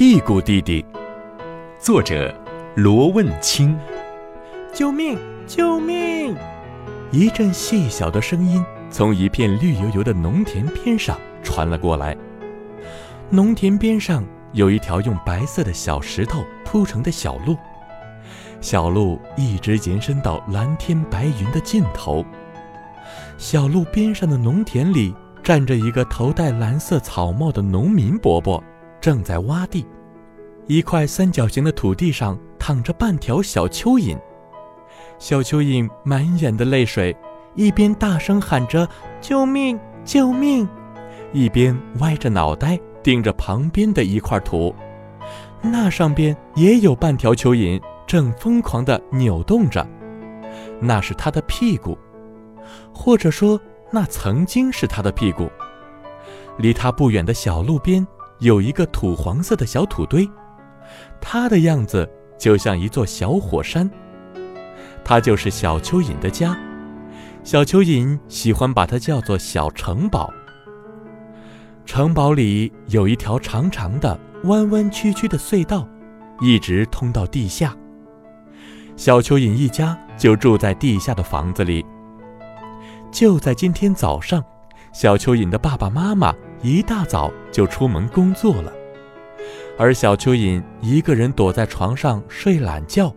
[0.00, 0.82] 屁股弟弟，
[1.78, 2.34] 作者
[2.74, 3.78] 罗问清。
[4.72, 5.18] 救命！
[5.46, 6.34] 救命！
[7.12, 12.16] 一阵细小的声音从一片绿油油的农田边上传了过来。
[13.28, 14.24] 农田边上
[14.54, 17.54] 有一条用白色的小石头铺成的小路，
[18.62, 22.24] 小路一直延伸到蓝天白云的尽头。
[23.36, 28.64] 小路边上的农田里站着一个头戴蓝色草帽的农民伯伯。
[29.00, 29.86] 正在挖地，
[30.66, 34.18] 一块三角形的土地上躺着半条小蚯蚓。
[35.18, 37.16] 小蚯蚓满眼的泪水，
[37.54, 38.86] 一边大声喊着
[39.20, 40.68] “救命，救命”，
[41.32, 44.74] 一边歪着脑袋盯着旁边的一块土。
[45.62, 49.86] 那上边也有半条蚯蚓，正疯狂地扭动着。
[50.80, 51.96] 那是它的屁股，
[52.94, 55.50] 或者说，那曾经是它的屁股。
[56.58, 58.06] 离它不远的小路边。
[58.40, 60.28] 有一个土黄色的小土堆，
[61.20, 62.08] 它的样子
[62.38, 63.88] 就像一座小火山。
[65.04, 66.56] 它就是小蚯蚓的家，
[67.44, 70.32] 小蚯蚓喜欢把它叫做小城堡。
[71.84, 75.88] 城堡里有一条长长的、弯弯曲曲的隧道，
[76.40, 77.74] 一直通到地下。
[78.96, 81.84] 小蚯蚓一家就住在地下的房子里。
[83.10, 84.44] 就在今天早上，
[84.92, 86.34] 小蚯蚓的爸爸妈妈。
[86.62, 88.70] 一大早就出门工作了，
[89.78, 93.10] 而小蚯蚓一个人躲在床上睡懒觉。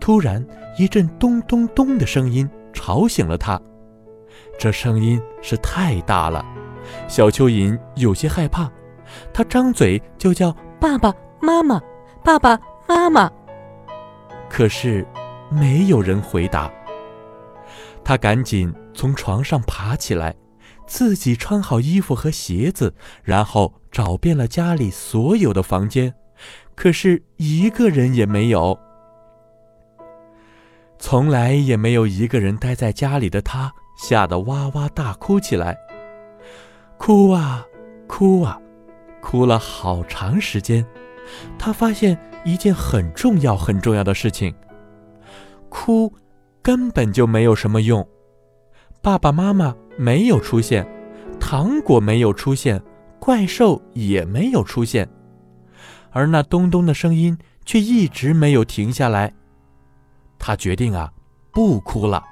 [0.00, 0.44] 突然，
[0.76, 3.60] 一阵咚咚咚的声音吵醒了他。
[4.58, 6.44] 这声音是太大了，
[7.06, 8.68] 小蚯蚓有些害怕，
[9.32, 11.80] 他张嘴就叫爸爸妈妈，
[12.24, 13.30] 爸爸妈妈。
[14.50, 15.06] 可是，
[15.50, 16.68] 没有人回答。
[18.04, 20.34] 他赶紧从床上爬起来。
[20.84, 26.12] 自己穿好衣服和鞋子，然后找遍了家里所有的房间，
[26.74, 28.78] 可是一个人也没有。
[30.98, 35.78] 从来也没有一个人待在家里的他，吓得哇哇大哭起来。
[36.98, 37.64] 哭啊，
[38.06, 38.60] 哭啊，
[39.22, 40.84] 哭了好长时间。
[41.58, 44.54] 他发现一件很重要很重要的事情：
[45.70, 46.12] 哭
[46.62, 48.06] 根本就没有什么用。
[49.02, 49.74] 爸爸妈妈。
[49.98, 50.86] 没有出现，
[51.38, 52.82] 糖果没有出现，
[53.20, 55.06] 怪兽也没有出现，
[56.10, 57.36] 而那咚咚的声音
[57.66, 59.30] 却一直没有停下来。
[60.38, 61.12] 他决定啊，
[61.52, 62.24] 不哭了。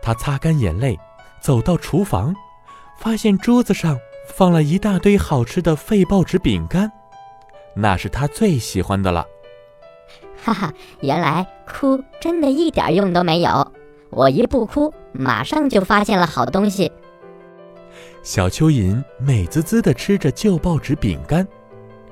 [0.00, 0.96] 他擦干眼泪，
[1.40, 2.32] 走到厨房，
[2.96, 3.98] 发现桌子上
[4.28, 6.88] 放了一大堆好吃的废报纸饼干，
[7.74, 9.26] 那是他最喜欢的了。
[10.48, 10.72] 哈哈，
[11.02, 13.72] 原来哭真的一点用都没有。
[14.08, 16.90] 我一不哭，马上就发现了好东西。
[18.22, 21.46] 小蚯蚓美滋滋地吃着旧报纸饼干，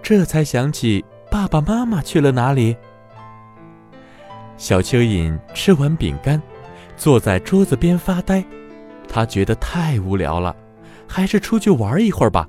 [0.03, 2.77] 这才想起爸爸妈妈去了哪里。
[4.59, 6.41] 小蚯蚓吃完饼干，
[6.95, 8.45] 坐在桌子边发呆，
[9.09, 10.55] 他觉得太无聊了，
[11.09, 12.47] 还是出去玩一会儿吧。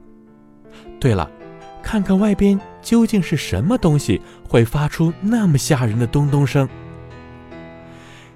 [0.99, 1.29] 对了，
[1.81, 6.69] 看看外边究竟是什么东西会发出那么吓人的咚咚声。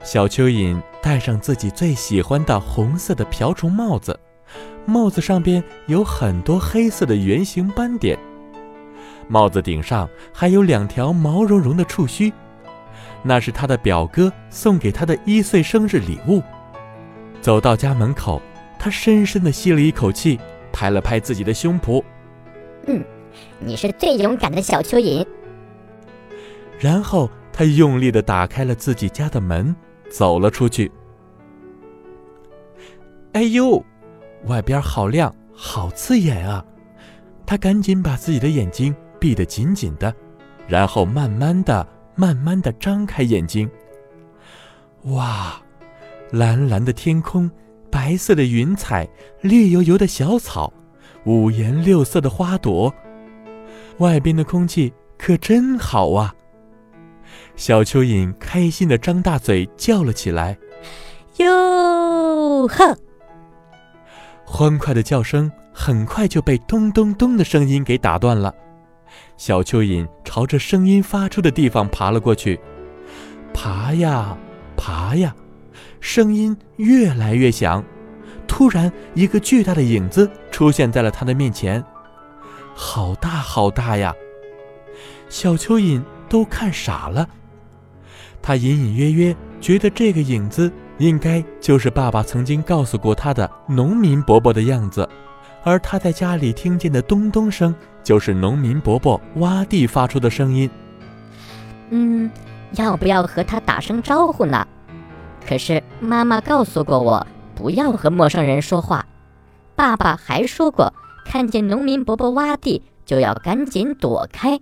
[0.03, 4.19] 小蚯蚓戴上自己最喜欢的红色的瓢虫帽子，
[4.85, 8.19] 帽子上边有很多黑色的圆形斑点，
[9.29, 12.33] 帽子顶上还有两条毛茸茸的触须，
[13.23, 16.43] 那是他的表哥送给他的一岁生日礼物。
[17.39, 18.41] 走到家门口，
[18.77, 20.37] 他深深地吸了一口气，
[20.73, 22.03] 拍了拍自己的胸脯
[22.87, 23.01] ：“嗯，
[23.59, 25.25] 你是最勇敢的小蚯蚓。”
[26.79, 29.75] 然后他用力地打开了自己家的门。
[30.11, 30.91] 走了出去。
[33.31, 33.81] 哎呦，
[34.45, 36.65] 外边好亮，好刺眼啊！
[37.45, 40.13] 他赶紧把自己的眼睛闭得紧紧的，
[40.67, 43.69] 然后慢慢的、慢慢的张开眼睛。
[45.03, 45.61] 哇，
[46.31, 47.49] 蓝蓝的天空，
[47.89, 49.07] 白色的云彩，
[49.39, 50.73] 绿油油的小草，
[51.25, 52.93] 五颜六色的花朵，
[53.97, 56.33] 外边的空气可真好啊！
[57.55, 60.57] 小蚯蚓开心的张大嘴叫了起来
[61.37, 62.97] ：“哟呵！”
[64.43, 68.53] 欢快的叫声很快就被咚咚咚的声音给打断了。
[69.37, 72.59] 小蚯蚓朝着声音发出的地方爬了过去，
[73.53, 74.37] 爬呀
[74.75, 75.35] 爬呀，
[75.99, 77.83] 声音越来越响。
[78.47, 81.83] 突然，一个巨大的影子出现在了他的面前，
[82.75, 84.13] 好大好大呀！
[85.29, 87.27] 小蚯蚓都看傻了。
[88.41, 95.07] 他隐隐约约觉得这个影子应该就是爸爸曾经告诉过他的农民伯伯的样子，
[95.63, 97.73] 而他在家里听见的咚咚声，
[98.03, 100.69] 就是农民伯伯挖地发出的声音。
[101.91, 102.31] 嗯，
[102.73, 104.67] 要不要和他打声招呼呢？
[105.47, 109.05] 可是妈妈告诉过我，不要和陌生人说话。
[109.75, 110.93] 爸爸还说过，
[111.25, 114.59] 看见农民伯伯挖地，就要赶紧躲开。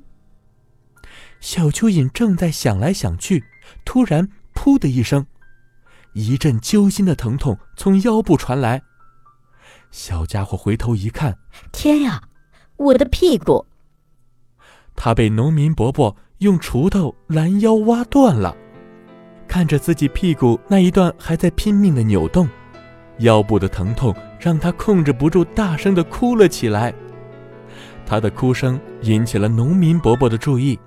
[1.40, 3.44] 小蚯蚓正在想来想去，
[3.86, 5.26] 突然“噗”的一声，
[6.14, 8.82] 一阵揪心的疼痛从腰部传来。
[9.92, 11.38] 小家伙回头一看，
[11.72, 12.22] 天呀，
[12.78, 13.66] 我的屁股！
[14.96, 18.56] 他被农民伯伯用锄头拦腰挖断了。
[19.48, 22.48] 看着自己屁股那一段还在拼命的扭动，
[23.20, 26.94] 腰部的疼痛让他控制不住大声的哭了起来。
[28.06, 30.80] 他的哭声引起了农民伯伯的注意。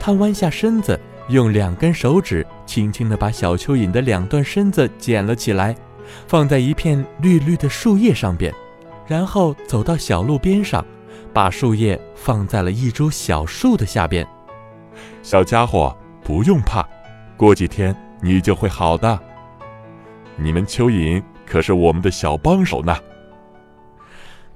[0.00, 5.76] 他弯下身子，用两根手指轻轻地把小蚯蚓的两段身子捡了起来，
[6.26, 8.52] 放在一片绿绿的树叶上边，
[9.06, 10.84] 然后走到小路边上，
[11.32, 14.26] 把树叶放在了一株小树的下边。
[15.22, 16.84] 小家伙，不用怕，
[17.36, 19.16] 过几天你就会好的。
[20.34, 21.22] 你们蚯蚓
[21.52, 22.96] 可是我们的小帮手呢。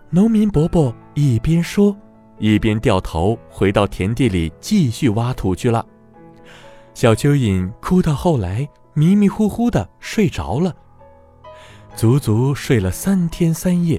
[0.08, 1.94] 农民伯伯一边说。
[2.38, 5.84] 一边掉头回到田地里继续挖土去了。
[6.92, 10.76] 小蚯蚓哭到后来迷迷糊糊的睡着了，
[11.94, 13.98] 足足睡了三天三夜。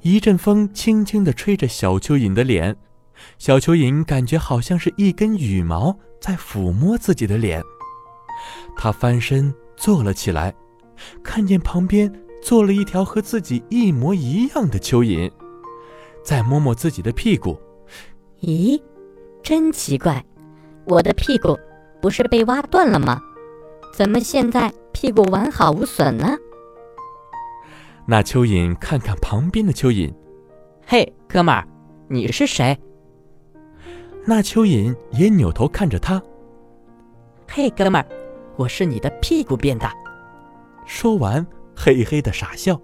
[0.00, 2.76] 一阵风轻轻地吹着小蚯蚓的脸，
[3.36, 7.60] 小蚯蚓感觉好像是一根羽毛在抚摸自己的脸。
[8.76, 10.54] 它翻身坐了起来，
[11.22, 12.12] 看见旁边
[12.42, 15.30] 坐了一条和自己一模一样的蚯蚓。
[16.22, 17.56] 再摸摸自己的屁股，
[18.40, 18.82] 咦，
[19.42, 20.24] 真奇怪，
[20.84, 21.56] 我的屁股
[22.02, 23.20] 不是被挖断了吗？
[23.94, 26.36] 怎么现在屁股完好无损呢？
[28.06, 30.12] 那蚯蚓看看旁边的蚯蚓，
[30.84, 31.66] 嘿，哥们儿，
[32.08, 32.76] 你是谁？
[34.24, 36.20] 那蚯蚓也扭头看着他，
[37.48, 38.06] 嘿，哥们儿，
[38.56, 39.88] 我是你的屁股变的。
[40.86, 42.80] 说完，嘿嘿的傻笑。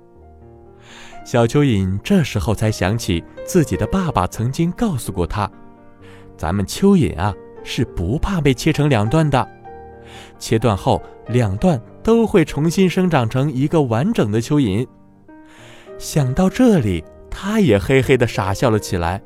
[1.25, 5.49] 小蚯蚓这时候才想起自己的爸爸曾经告诉过他
[6.37, 7.32] ：“咱们蚯蚓啊，
[7.62, 9.49] 是不怕被切成两段的。
[10.38, 14.87] 切断后，两段都会重新生长成一个完整的蚯蚓。”
[15.96, 19.22] 想到这里，他也嘿嘿的傻笑了起来。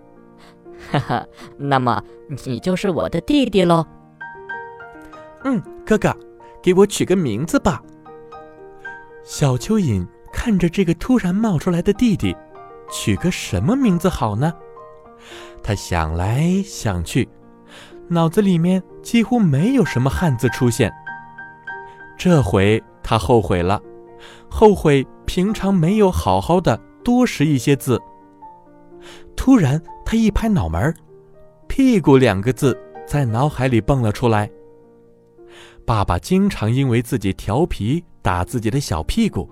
[0.91, 1.27] 哈哈，
[1.57, 2.03] 那么
[2.45, 3.87] 你就是我的弟弟喽？
[5.45, 6.15] 嗯，哥哥，
[6.63, 7.83] 给我取个名字吧。
[9.27, 10.07] 小蚯蚓。
[10.33, 12.37] 看着这个突然冒出来的弟弟，
[12.93, 14.53] 取个什么名字好呢？
[15.63, 17.27] 他想来想去，
[18.07, 20.93] 脑子里面几乎没有什么汉字出现。
[22.19, 23.81] 这回他后悔了，
[24.51, 27.99] 后悔平常没有好好的多识一些字。
[29.35, 30.95] 突然，他一拍脑门
[31.67, 34.51] 屁股”两个字在脑海里蹦了出来。
[35.87, 39.49] 爸爸经常因为自己调皮打自己的小屁股。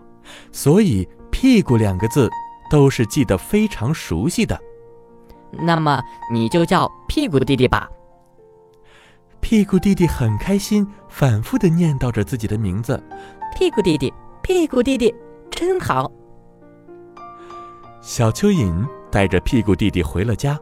[0.50, 2.28] 所以“屁股”两个字
[2.68, 4.58] 都是记得非常熟悉的。
[5.52, 7.88] 那么你就叫屁股弟弟吧。
[9.40, 13.00] 屁股弟弟很开心，反复的念叨着自己的名字
[13.54, 14.12] ：“屁股弟弟，
[14.42, 15.14] 屁股弟弟，
[15.50, 16.10] 真好。”
[18.02, 20.58] 小蚯蚓带着屁股弟弟回了家，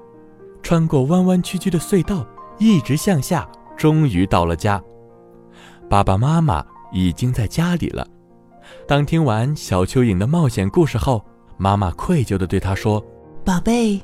[0.62, 2.26] 穿过弯弯曲曲的隧道，
[2.58, 4.82] 一直向下，终于到了家。
[5.88, 8.06] 爸爸妈妈已经在家里了。
[8.86, 11.24] 当听完小蚯蚓的冒险故事后，
[11.56, 13.04] 妈妈愧疚地对他说
[13.44, 14.00] ：“宝贝，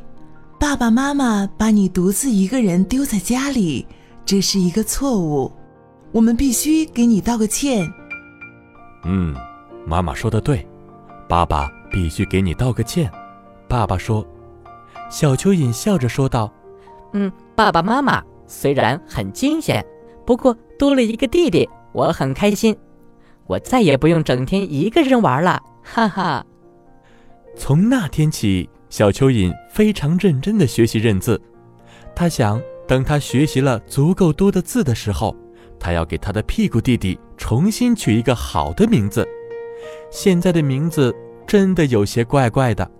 [0.58, 3.86] 爸爸妈妈把你独自一个人丢在家里，
[4.24, 5.52] 这是一个错误，
[6.12, 7.88] 我们必须给你道个歉。”
[9.04, 9.34] 嗯，
[9.86, 10.66] 妈妈说的对，
[11.28, 13.10] 爸爸必须给你道个歉。
[13.68, 14.26] 爸爸说。
[15.10, 16.52] 小蚯蚓笑着说道
[17.14, 19.82] ：“嗯，爸爸妈妈虽然很惊险，
[20.26, 22.76] 不过多了一个弟弟，我很开心。”
[23.46, 26.44] 我再也不用整天一个人玩了，哈哈。
[27.56, 31.40] 从那天起，小蚯蚓非常认真地学习认字。
[32.14, 35.34] 他想，等他学习了足够多的字的时候，
[35.80, 39.26] 他要给他的屁股弟弟重新取一个好的名字。
[40.10, 41.14] 现在的名字
[41.46, 42.90] 真的有些怪怪的。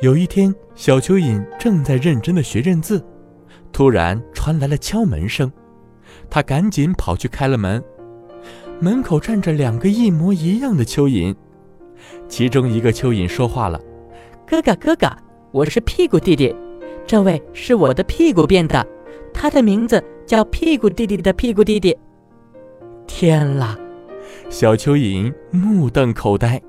[0.00, 3.04] 有一天，小蚯蚓正在认真地学认字，
[3.70, 5.52] 突然传来了敲门声，
[6.30, 7.82] 他赶紧跑去开了门。
[8.78, 11.34] 门口站着两个一模一样的蚯蚓，
[12.28, 13.78] 其中一个蚯蚓说话了
[14.46, 15.08] ：“哥哥，哥哥，
[15.50, 16.54] 我是屁股弟弟，
[17.06, 18.86] 这位是我的屁股变的，
[19.34, 21.94] 他的名字叫屁股弟弟的屁股弟弟。”
[23.06, 23.76] 天啦！
[24.48, 26.62] 小蚯蚓目瞪口呆，